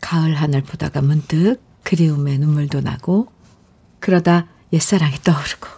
[0.03, 3.29] 가을 하늘 보다가 문득 그리움에 눈물도 나고
[4.01, 5.69] 그러다 옛사랑이 떠오르고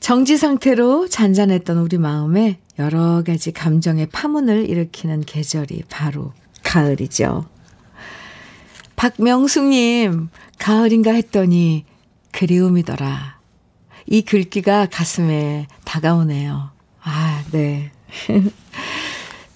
[0.00, 6.32] 정지 상태로 잔잔했던 우리 마음에 여러 가지 감정의 파문을 일으키는 계절이 바로
[6.64, 7.46] 가을이죠.
[8.96, 11.84] 박명숙님, 가을인가 했더니
[12.32, 13.38] 그리움이더라.
[14.06, 16.70] 이 글귀가 가슴에 다가오네요.
[17.02, 17.92] 아, 네.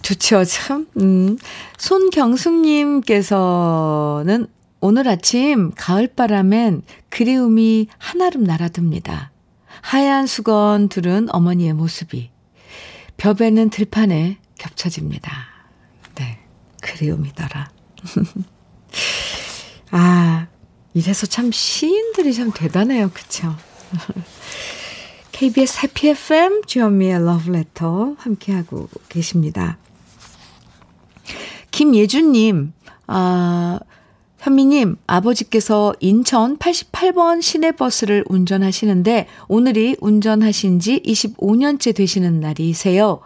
[0.09, 0.87] 좋죠, 참.
[0.97, 1.37] 음.
[1.77, 4.47] 손경숙님께서는
[4.81, 9.33] 오늘 아침 가을바람엔 그리움이 한아름 날아듭니다.
[9.83, 12.31] 하얀 수건 두른 어머니의 모습이
[13.19, 15.31] 벽에는 들판에 겹쳐집니다.
[16.15, 16.39] 네,
[16.81, 17.71] 그리움이더라.
[19.91, 20.47] 아,
[20.95, 23.11] 이래서 참 시인들이 참 대단해요.
[23.11, 23.55] 그쵸?
[25.33, 29.77] KBS 해피 FM 주현미의 러브레터 함께하고 계십니다.
[31.71, 32.73] 김예준님,
[33.07, 33.79] 아,
[34.39, 43.21] 현미님, 아버지께서 인천 88번 시내버스를 운전하시는데 오늘이 운전하신 지 25년째 되시는 날이세요.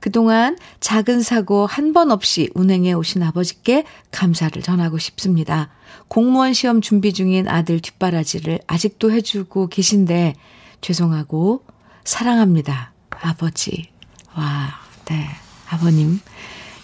[0.00, 5.70] 그동안 작은 사고 한 번 없이 운행해 오신 아버지께 감사를 전하고 싶습니다.
[6.08, 10.34] 공무원 시험 준비 중인 아들 뒷바라지를 아직도 해주고 계신데
[10.80, 11.64] 죄송하고
[12.04, 12.92] 사랑합니다.
[13.10, 13.88] 아버지.
[14.36, 14.68] 와,
[15.06, 15.26] 네.
[15.68, 16.20] 아버님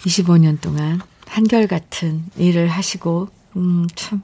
[0.05, 4.21] 25년 동안 한결같은 일을 하시고 음, 참.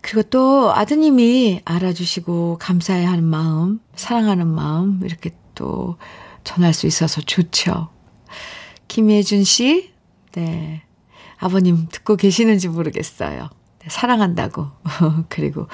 [0.00, 5.98] 그리고 또 아드님이 알아주시고 감사해 하는 마음, 사랑하는 마음, 이렇게 또
[6.44, 7.88] 전할 수 있어서 좋죠.
[8.86, 9.92] 김예준 씨,
[10.32, 10.82] 네.
[11.36, 13.50] 아버님 듣고 계시는지 모르겠어요.
[13.80, 14.68] 네, 사랑한다고.
[15.28, 15.66] 그리고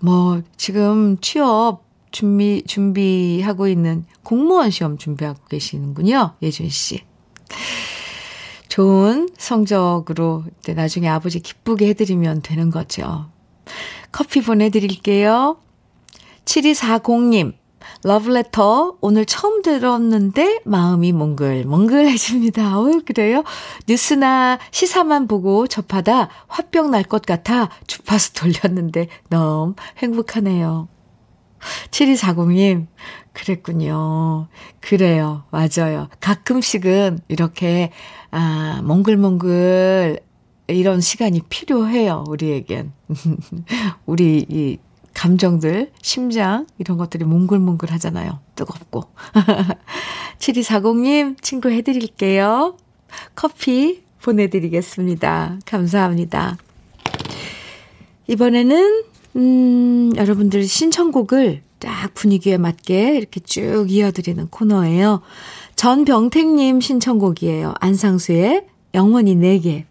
[0.00, 6.34] 뭐 지금 취업 준비, 준비하고 있는 공무원 시험 준비하고 계시는군요.
[6.42, 7.02] 예준 씨.
[8.70, 13.26] 좋은 성적으로 나중에 아버지 기쁘게 해드리면 되는 거죠.
[14.12, 15.58] 커피 보내드릴게요.
[16.44, 17.54] 7240님,
[18.04, 22.78] 러브레터 오늘 처음 들었는데 마음이 몽글몽글해집니다.
[22.78, 23.42] 어, 그래요?
[23.88, 30.86] 뉴스나 시사만 보고 접하다 화병 날 것 같아 주파수 돌렸는데 너무 행복하네요.
[31.90, 32.86] 7240님,
[33.32, 34.48] 그랬군요.
[34.80, 35.44] 그래요.
[35.50, 36.08] 맞아요.
[36.20, 37.90] 가끔씩은 이렇게,
[38.30, 40.20] 아, 몽글몽글
[40.68, 42.24] 이런 시간이 필요해요.
[42.28, 42.92] 우리에겐.
[44.06, 44.78] 우리 이
[45.14, 48.38] 감정들, 심장, 이런 것들이 몽글몽글 하잖아요.
[48.54, 49.04] 뜨겁고.
[50.38, 52.76] 7240님, 친구 해드릴게요.
[53.34, 55.58] 커피 보내드리겠습니다.
[55.66, 56.56] 감사합니다.
[58.28, 59.04] 이번에는,
[59.36, 65.22] 음, 여러분들 신청곡을 딱 분위기에 맞게 이렇게 쭉 이어드리는 코너예요.
[65.76, 67.72] 전병택님 신청곡이에요.
[67.80, 69.86] 안상수의 영원히 내게.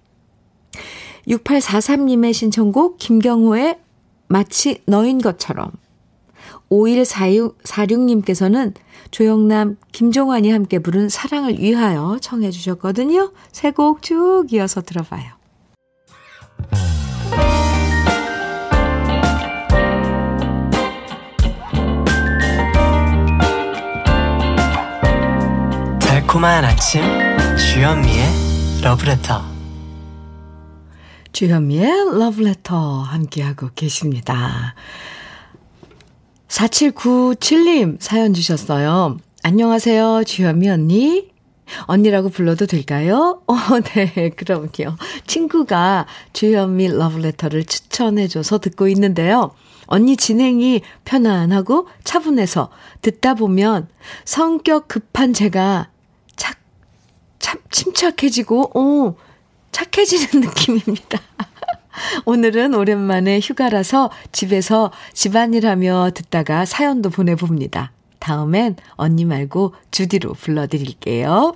[1.28, 3.80] 6843님의 신청곡 김경호의
[4.28, 5.72] 마치 너인 것처럼.
[6.70, 8.76] 5146님께서는
[9.10, 13.32] 조영남, 김종환이 함께 부른 사랑을 위하여 청해 주셨거든요.
[13.52, 15.40] 세 곡 쭉 이어서 들어봐요.
[26.30, 27.02] 달콤한 아침
[27.58, 28.24] 주현미의
[28.84, 29.42] 러브레터
[31.32, 34.76] 주현미의 러브레터 함께하고 계십니다.
[36.48, 39.18] 4797님 사연 주셨어요.
[39.42, 41.32] 안녕하세요 주현미 언니.
[41.88, 43.42] 언니라고 불러도 될까요?
[43.48, 43.56] 어,
[43.96, 44.98] 네, 그럼요.
[45.26, 49.56] 친구가 주현미 러브레터를 추천해줘서 듣고 있는데요.
[49.88, 52.70] 언니 진행이 편안하고 차분해서
[53.02, 53.88] 듣다 보면
[54.26, 55.88] 성격 급한 제가
[57.40, 59.16] 참 침착해지고, 오,
[59.72, 61.20] 착해지는 느낌입니다.
[62.26, 67.92] 오늘은 오랜만에 휴가라서 집에서 집안일 하며 듣다가 사연도 보내봅니다.
[68.20, 71.56] 다음엔 언니 말고 주디로 불러드릴게요.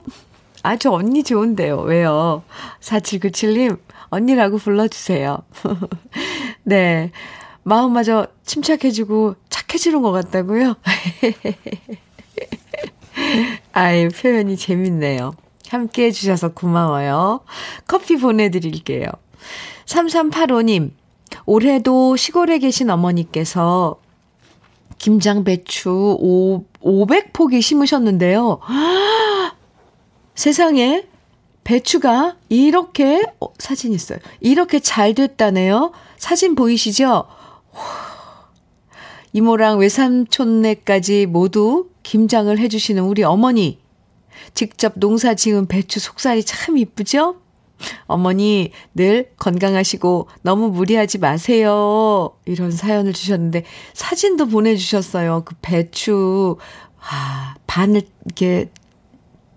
[0.63, 1.81] 아, 저 언니 좋은데요.
[1.81, 2.43] 왜요?
[2.79, 5.39] 4797님, 언니라고 불러주세요.
[6.63, 7.11] 네.
[7.63, 10.75] 마음마저 침착해지고 착해지는 것 같다고요?
[13.71, 15.33] 아이, 표현이 재밌네요.
[15.73, 17.41] 함께 해주셔서 고마워요.
[17.87, 19.07] 커피 보내드릴게요.
[19.85, 20.91] 3385님,
[21.45, 23.99] 올해도 시골에 계신 어머니께서
[24.99, 28.59] 김장 배추 5, 500포기 심으셨는데요.
[30.35, 31.05] 세상에
[31.63, 34.19] 배추가 이렇게 어, 사진 있어요.
[34.41, 35.91] 이렇게 잘 됐다네요.
[36.17, 37.25] 사진 보이시죠?
[39.33, 43.82] 이모랑 외삼촌네까지 모두 김장을 해주시는 우리 어머니.
[44.53, 47.37] 직접 농사 지은 배추 속살이 참 이쁘죠?
[48.05, 52.35] 어머니 늘 건강하시고 너무 무리하지 마세요.
[52.45, 55.43] 이런 사연을 주셨는데 사진도 보내주셨어요.
[55.45, 56.57] 그 배추
[56.99, 58.69] 아, 반을 이렇게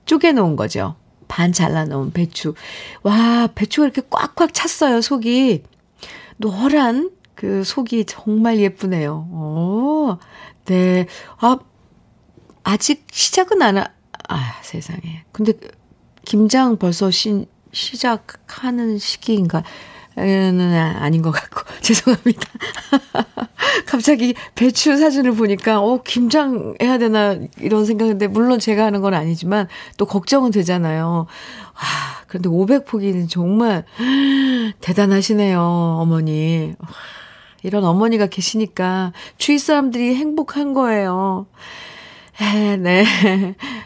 [0.06, 0.96] 쪼개놓은 거죠.
[1.28, 2.54] 반 잘라놓은 배추.
[3.02, 5.00] 와 배추가 이렇게 꽉꽉 찼어요.
[5.00, 5.62] 속이
[6.38, 9.28] 노란 그 속이 정말 예쁘네요.
[9.32, 10.18] 오,
[10.64, 11.06] 네.
[11.38, 11.58] 아
[12.64, 13.86] 아직 시작은 안 하,
[14.28, 15.24] 아, 세상에.
[15.32, 15.52] 근데
[16.24, 19.62] 김장 벌써 시, 시작하는 시기인가?
[20.18, 22.40] 는 아닌 것 같고 죄송합니다.
[23.84, 29.68] 갑자기 배추 사진을 보니까 어 김장 해야 되나 이런 생각인데 물론 제가 하는 건 아니지만
[29.98, 31.26] 또 걱정은 되잖아요.
[31.74, 33.84] 아 그런데 500포기는 정말
[34.80, 36.74] 대단하시네요 어머니.
[37.62, 41.46] 이런 어머니가 계시니까 주위 사람들이 행복한 거예요.
[42.40, 43.04] 에, 네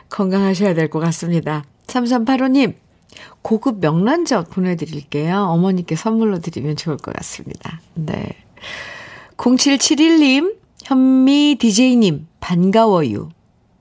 [0.09, 1.65] 건강하셔야 될 것 같습니다.
[1.87, 2.75] 3385님
[3.43, 5.37] 고급 명란젓 보내드릴게요.
[5.45, 7.81] 어머니께 선물로 드리면 좋을 것 같습니다.
[7.95, 8.29] 네.
[9.37, 13.31] 0771님, 현미 DJ님, 반가워요.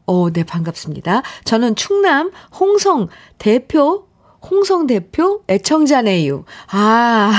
[0.07, 1.21] 오, 네, 반갑습니다.
[1.43, 4.07] 저는 충남 홍성 대표,
[4.49, 6.45] 홍성 대표 애청자네요.
[6.71, 7.31] 아,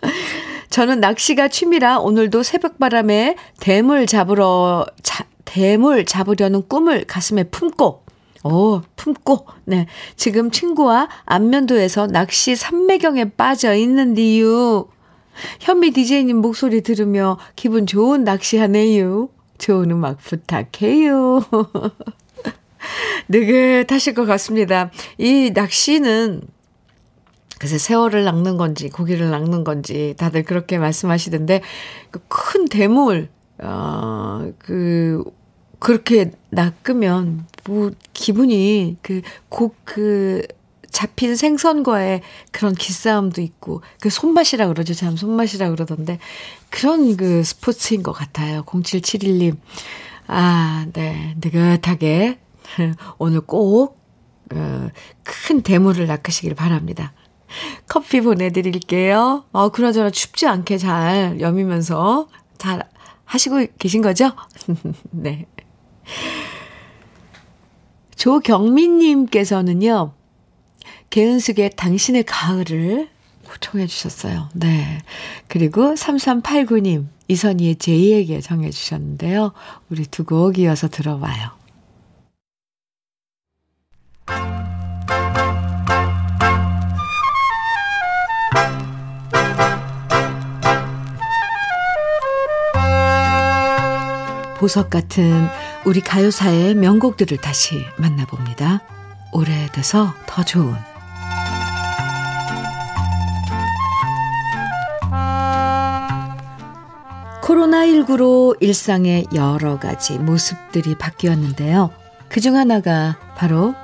[0.70, 8.04] 저는 낚시가 취미라 오늘도 새벽바람에 대물 잡으러, 자, 대물 잡으려는 꿈을 가슴에 품고
[8.42, 9.86] 오, 품고, 네.
[10.16, 14.86] 지금 친구와 안면도에서 낚시 삼매경에 빠져 있는 이유.
[15.60, 19.28] 현미 DJ님 목소리 들으며 기분 좋은 낚시하네요.
[19.58, 21.44] 좋은 음악 부탁해요.
[23.28, 24.90] 느긋하실 것 같습니다.
[25.18, 26.40] 이 낚시는
[27.58, 31.60] 그래서 새우를 낚는 건지 고기를 낚는 건지 다들 그렇게 말씀하시던데
[32.10, 33.28] 그큰 대물
[33.58, 35.24] 어그
[35.80, 40.42] 그렇게 낚으면 뭐 기분이 그 곡그 그
[40.90, 42.20] 잡힌 생선과의
[42.50, 44.92] 그런 기싸움도 있고 그 손맛이라 그러죠.
[44.94, 46.18] 참 손맛이라 그러던데
[46.68, 48.62] 그런 그 스포츠인 것 같아요.
[48.64, 49.56] 0771님.
[50.26, 51.36] 아, 네.
[51.40, 52.38] 느긋하게
[53.18, 53.98] 오늘 꼭
[54.52, 54.88] 어,
[55.22, 57.12] 큰 대물을 낚으시길 바랍니다.
[57.88, 59.44] 커피 보내드릴게요.
[59.52, 62.28] 어, 그러저나 춥지 않게 잘 여미면서
[62.58, 62.82] 잘
[63.24, 64.32] 하시고 계신 거죠?
[65.10, 65.46] 네.
[68.16, 70.12] 조경민님께서는요,
[71.10, 73.08] 개은숙의 당신의 가을을
[73.60, 74.48] 청해 주셨어요.
[74.54, 74.98] 네.
[75.48, 79.52] 그리고 3389님, 이선희의 제이에게 정해 주셨는데요.
[79.90, 81.50] 우리 두 곡 이어서 들어봐요.
[94.58, 95.48] 보석 같은
[95.86, 98.80] 우리 가요사의 명곡들을 다시 만나봅니다.
[99.32, 100.74] 오래돼서 더 좋은
[107.42, 111.90] 코로나19로 일상의 여러 가지 모습들이 바뀌었는데요.
[112.28, 113.74] 그 중 하나가 바로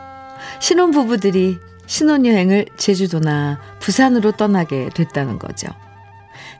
[0.61, 5.69] 신혼부부들이 신혼여행을 제주도나 부산으로 떠나게 됐다는 거죠.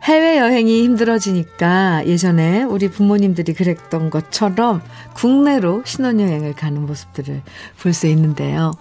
[0.03, 4.83] 해외여행이 힘들어지니까 예전에 우리 부모님들이 그랬던 것처럼
[5.15, 7.43] 국내로 신혼여행을 가는 모습들을
[7.83, 8.73] 볼 수 있는데요.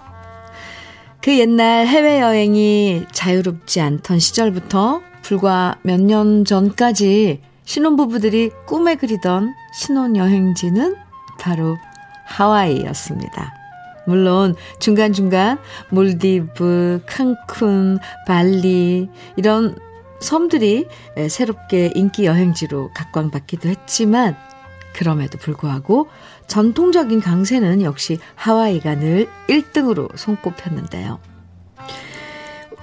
[1.22, 10.96] 그 옛날 해외여행이 자유롭지 않던 시절부터 불과 몇 년 전까지 신혼부부들이 꿈에 그리던 신혼여행지는
[11.40, 11.78] 바로
[12.26, 13.54] 하와이였습니다.
[14.06, 15.58] 물론 중간중간
[15.90, 19.76] 몰디브, 칸쿤, 발리 이런
[20.26, 20.88] 섬들이
[21.30, 24.36] 새롭게 인기 여행지로 각광받기도 했지만
[24.94, 26.08] 그럼에도 불구하고
[26.48, 31.20] 전통적인 강세는 역시 하와이가 늘 1등으로 손꼽혔는데요.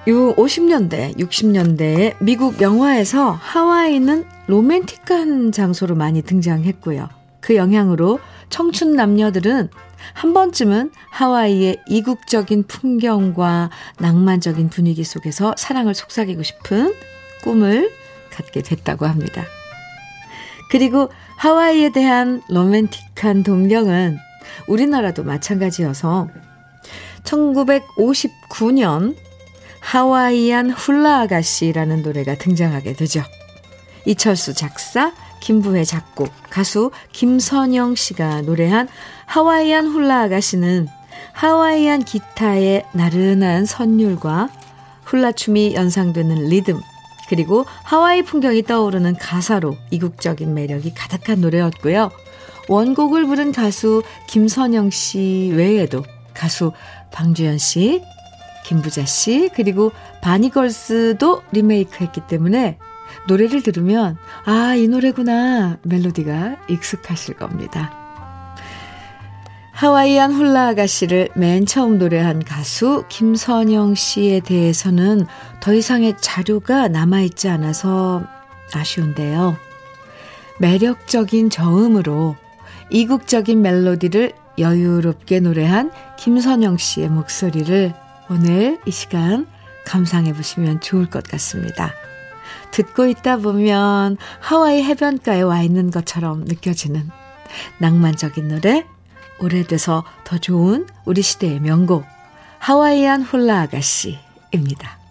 [0.09, 7.09] 요 50년대, 60년대에 미국 영화에서 하와이는 로맨틱한 장소로 많이 등장했고요.
[7.41, 8.19] 그 영향으로
[8.51, 9.69] 청춘 남녀들은
[10.15, 16.95] 한 번쯤은 하와이의 이국적인 풍경과 낭만적인 분위기 속에서 사랑을 속삭이고 싶은
[17.43, 17.91] 꿈을
[18.31, 19.45] 갖게 됐다고 합니다.
[20.71, 24.19] 그리고 하와이에 대한 로맨틱한 동경은
[24.69, 26.29] 우리나라도 마찬가지여서
[27.25, 29.17] 1959년
[29.81, 33.23] 하와이안 훌라 아가씨라는 노래가 등장하게 되죠.
[34.07, 38.89] 이철수 작사, 김부혜 작곡, 가수 김선영 씨가 노래한
[39.27, 40.89] 하와이안 훌라 아가씨는
[41.33, 44.49] 하와이안 기타의 나른한 선율과
[45.05, 46.81] 훌라춤이 연상되는 리듬,
[47.33, 52.11] 그리고 하와이 풍경이 떠오르는 가사로 이국적인 매력이 가득한 노래였고요.
[52.69, 56.05] 원곡을 부른 가수 김선영 씨 외에도
[56.35, 56.73] 가수
[57.11, 58.03] 방주연 씨,
[58.67, 62.77] 김부자 씨, 그리고 바니걸스도 리메이크 했기 때문에
[63.29, 65.79] 노래를 들으면, 아, 이 노래구나.
[65.85, 68.02] 멜로디가 익숙하실 겁니다.
[69.73, 75.27] 하와이안 훌라 아가씨를 맨 처음 노래한 가수 김선영 씨에 대해서는
[75.61, 78.23] 더 이상의 자료가 남아있지 않아서
[78.73, 79.57] 아쉬운데요.
[80.61, 82.37] 매력적인 저음으로
[82.91, 87.95] 이국적인 멜로디를 여유롭게 노래한 김선영 씨의 목소리를
[88.31, 89.47] 오늘 이 시간
[89.85, 91.93] 감상해 보시면 좋을 것 같습니다.
[92.71, 97.11] 듣고 있다 보면 하와이 해변가에 와 있는 것처럼 느껴지는
[97.79, 98.87] 낭만적인 노래,
[99.43, 102.05] 오래돼서 더 좋은 우리 시대의 명곡,
[102.59, 105.02] 하와이안 홀라 아가씨입니다.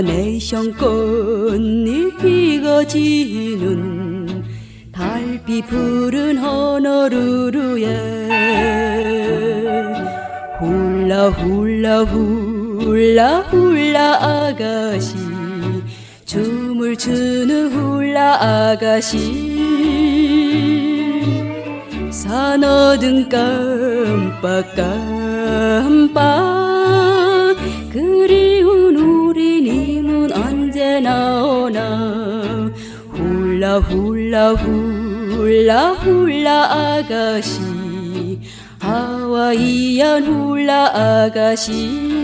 [0.00, 4.42] 카네이션 꽃잎이 지는
[4.90, 7.86] 달빛 푸른 허너루루에
[10.58, 15.16] 훌라 훌라 훌라 훌라 아가씨
[16.24, 19.50] 춤을 추는 훌라 아가씨.
[22.10, 24.70] 산어등 깜빡깜빡
[27.92, 28.79] 그리운
[31.00, 32.70] 언제 나오나?
[33.08, 38.40] 훌라 훌라 훌라 훌라 아가씨.
[38.78, 42.20] 하와이안 훌라 아가씨.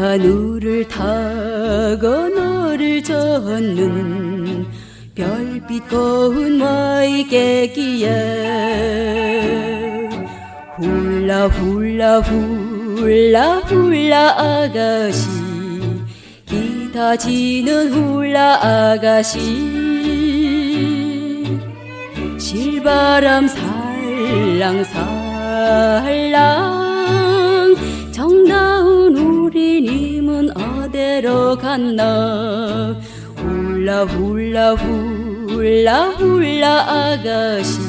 [0.00, 4.19] 하늘을 타고 너를 젓는 별
[5.70, 8.08] 빛 고운 와이개기에
[10.76, 15.28] 훌라 훌라 훌라 훌라 아가씨
[16.46, 19.38] 기타지는 훌라 아가씨
[22.36, 24.90] 실바람 살랑살랑
[28.10, 32.96] 정다운 우리님은 어디로 갔나?
[33.36, 35.09] 훌라 훌라 훌라
[35.60, 37.80] 훌라 아가씨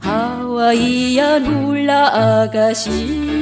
[0.00, 3.34] 하와이안 훌라 아가씨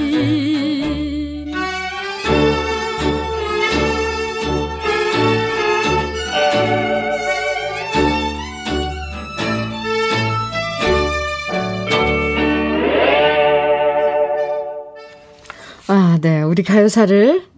[15.89, 16.43] 아, 네.
[16.43, 17.52] 우리 가요사를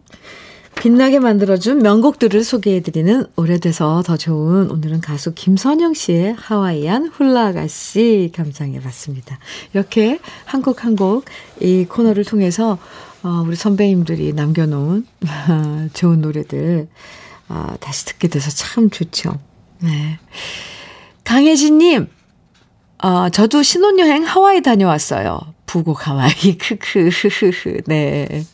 [0.85, 9.39] 빛나게 만들어준 명곡들을 소개해드리는 오래돼서 더 좋은 오늘은 가수 김선영 씨의 하와이안 훌라가씨 감상해봤습니다.
[9.72, 11.24] 이렇게 한 곡 한 곡
[11.62, 12.76] 이 코너를 통해서
[13.22, 15.07] 어, 우리 선배님들이 남겨놓은
[15.95, 16.87] 좋은 노래들
[17.49, 19.39] 어, 다시 듣게 돼서 참 좋죠.
[19.78, 20.18] 네.
[21.24, 22.09] 강혜진님,
[23.03, 25.41] 어, 저도 신혼여행 하와이 다녀왔어요.
[25.64, 26.30] 부곡 하와이,
[26.61, 27.80] 크크흐흐흐.
[27.87, 28.45] 네.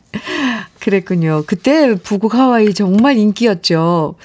[0.80, 1.44] 그랬군요.
[1.46, 4.16] 그때 부곡 하와이 정말 인기였죠.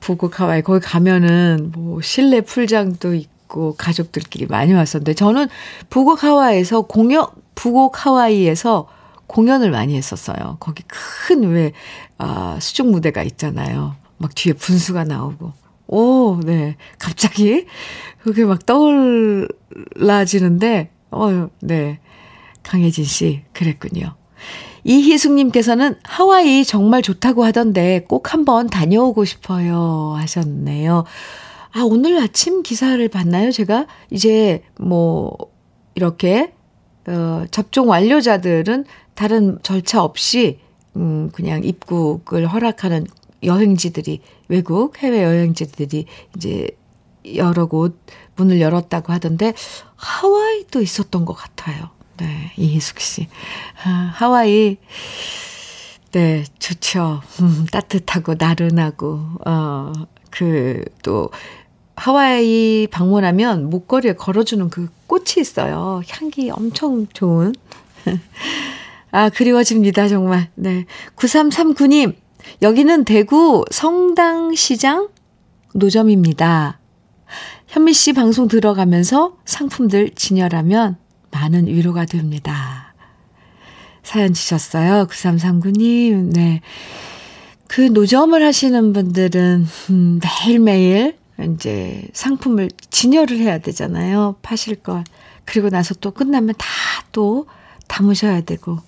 [0.00, 0.62] 부곡 하와이.
[0.62, 5.48] 거기 가면은 뭐 실내 풀장도 있고 가족들끼리 많이 왔었는데 저는
[5.90, 8.88] 부곡 하와이에서 공연, 부곡 하와이에서
[9.26, 10.58] 공연을 많이 했었어요.
[10.60, 11.72] 거기 큰 왜,
[12.18, 13.96] 아, 수중 무대가 있잖아요.
[14.18, 15.54] 막 뒤에 분수가 나오고.
[15.86, 16.76] 오, 네.
[16.98, 17.64] 갑자기
[18.22, 19.48] 그게 막 떠올라지는데,
[21.10, 22.00] 어, 네.
[22.62, 24.14] 강혜진 씨, 그랬군요.
[24.84, 31.04] 이희숙님께서는 하와이 정말 좋다고 하던데 꼭 한번 다녀오고 싶어요 하셨네요.
[31.74, 33.50] 아, 오늘 아침 기사를 봤나요?
[33.50, 35.36] 제가 이제 뭐,
[35.94, 36.52] 이렇게,
[37.06, 40.58] 어, 접종 완료자들은 다른 절차 없이,
[40.96, 43.06] 음, 그냥 입국을 허락하는
[43.42, 46.04] 여행지들이, 외국 해외 여행지들이
[46.36, 46.68] 이제
[47.36, 47.98] 여러 곳
[48.36, 49.54] 문을 열었다고 하던데,
[49.96, 51.88] 하와이도 있었던 것 같아요.
[52.22, 53.26] 네, 이희숙 씨.
[53.84, 54.76] 아, 하와이,
[56.12, 57.20] 네, 좋죠.
[57.40, 59.92] 음, 따뜻하고 나른하고, 어,
[60.30, 61.30] 그, 또,
[61.96, 66.00] 하와이 방문하면 목걸이에 걸어주는 그 꽃이 있어요.
[66.08, 67.54] 향기 엄청 좋은.
[69.10, 70.48] 아, 그리워집니다, 정말.
[70.54, 70.86] 네.
[71.16, 72.14] 9339님,
[72.62, 75.08] 여기는 대구 성당시장
[75.74, 76.78] 노점입니다.
[77.66, 80.98] 현미 씨 방송 들어가면서 상품들 진열하면
[81.32, 82.94] 많은 위로가 됩니다.
[84.02, 85.06] 사연 주셨어요.
[85.06, 86.32] 9339님.
[86.32, 86.60] 네.
[87.66, 91.16] 그 노점을 하시는 분들은 음, 매일매일
[91.54, 94.36] 이제 상품을 진열을 해야 되잖아요.
[94.42, 95.02] 파실 걸.
[95.44, 96.66] 그리고 나서 또 끝나면 다
[97.12, 97.46] 또
[97.86, 98.78] 담으셔야 되고.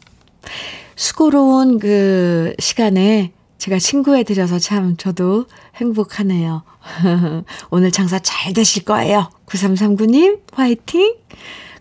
[0.97, 6.63] 수고로운 그 시간에 제가 친구해드려서 참 저도 행복하네요.
[7.71, 9.31] 오늘 장사 잘 되실 거예요.
[9.47, 11.15] 9339님, 화이팅!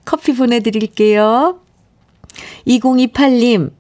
[0.05, 1.59] 커피 보내드릴게요.
[2.67, 3.71] 2028님,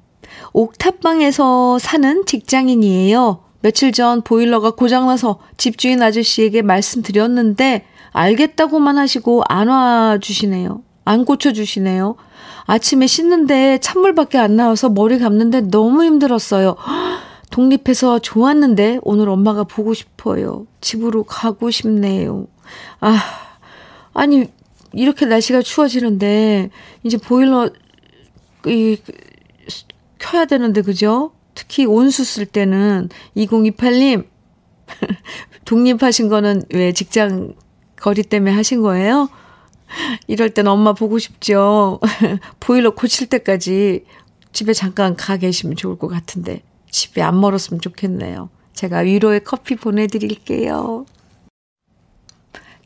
[0.53, 3.39] 옥탑방에서 사는 직장인이에요.
[3.61, 10.81] 며칠 전 보일러가 고장나서 집주인 아저씨에게 말씀드렸는데 알겠다고만 하시고 안 와주시네요.
[11.05, 12.15] 안 고쳐주시네요.
[12.65, 16.75] 아침에 씻는데 찬물밖에 안 나와서 머리 감는데 너무 힘들었어요.
[17.51, 20.65] 독립해서 좋았는데 오늘 엄마가 보고 싶어요.
[20.81, 22.47] 집으로 가고 싶네요.
[22.99, 23.19] 아,
[24.13, 24.47] 아니,
[24.93, 26.69] 이렇게 날씨가 추워지는데
[27.03, 27.69] 이제 보일러
[28.65, 28.97] 이
[30.19, 31.31] 켜야 되는데 그죠?
[31.55, 34.25] 특히 온수 쓸 때는 2028님
[35.65, 37.55] 독립하신 거는 왜 직장
[37.95, 39.29] 거리 때문에 하신 거예요?
[40.27, 41.99] 이럴 땐 엄마 보고 싶죠.
[42.59, 44.05] 보일러 고칠 때까지
[44.51, 48.49] 집에 잠깐 가 계시면 좋을 것 같은데 집에 안 멀었으면 좋겠네요.
[48.73, 51.05] 제가 위로의 커피 보내드릴게요.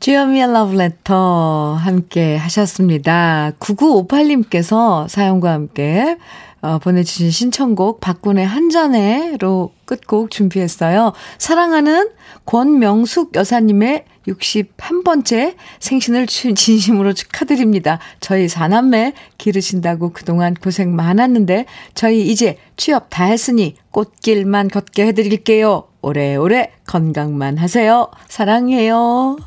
[0.00, 3.52] 주여미의 러브레터 함께 하셨습니다.
[3.58, 6.16] 9958님께서 사연과 함께
[6.60, 11.12] 어, 보내주신 신청곡 박군의 한잔해로 끝곡 준비했어요.
[11.38, 12.10] 사랑하는
[12.46, 17.98] 권명숙 여사님의 61번째 생신을 진심으로 축하드립니다.
[18.20, 25.84] 저희 사남매 기르신다고 그동안 고생 많았는데 저희 이제 취업 다 했으니 꽃길만 걷게 해드릴게요.
[26.02, 28.08] 오래오래 건강만 하세요.
[28.28, 29.38] 사랑해요.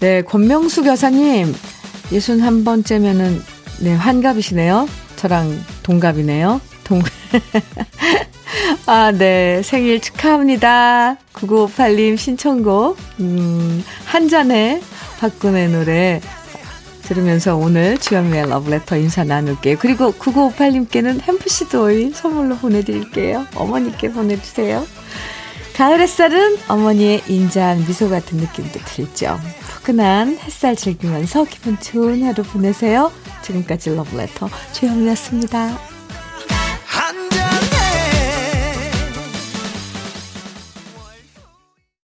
[0.00, 1.54] 네, 권명숙 여사님
[2.10, 3.40] 61번째면은
[3.80, 4.88] 네, 환갑이시네요.
[5.16, 6.60] 저랑 동갑이네요.
[6.84, 7.02] 동
[8.86, 9.62] 아, 네.
[9.62, 11.16] 생일 축하합니다.
[11.34, 14.82] 9958님 신청곡, 음, 한 잔의
[15.20, 16.20] 박근혜 노래
[17.02, 19.76] 들으면서 오늘 주현미의 러브레터 인사 나눌게요.
[19.80, 23.46] 그리고 9958님께는 햄프시드 오일 선물로 보내드릴게요.
[23.54, 24.86] 어머니께 보내주세요.
[25.74, 29.40] 가을 햇살은 어머니의 인자한 미소 같은 느낌도 들죠.
[29.60, 33.10] 푸근한 햇살 즐기면서 기분 좋은 하루 보내세요.
[33.42, 35.78] 지금까지 러브레터 최영이었습니다.